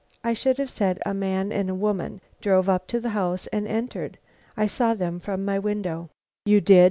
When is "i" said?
0.23-0.33, 4.57-4.65